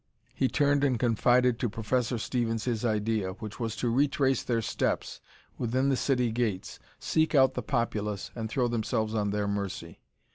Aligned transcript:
He 0.33 0.47
turned 0.47 0.83
and 0.83 0.97
confided 0.97 1.59
to 1.59 1.69
Professor 1.69 2.17
Stevens 2.17 2.63
his 2.65 2.83
idea, 2.83 3.33
which 3.33 3.59
was 3.59 3.75
to 3.75 3.91
retrace 3.93 4.41
their 4.41 4.59
steps 4.63 5.21
within 5.59 5.89
the 5.89 5.95
city 5.95 6.31
gates, 6.31 6.79
seek 6.97 7.35
out 7.35 7.53
the 7.53 7.61
populace 7.61 8.31
and 8.33 8.49
throw 8.49 8.67
themselves 8.67 9.13
on 9.13 9.29
their 9.29 9.47
mercy. 9.47 10.01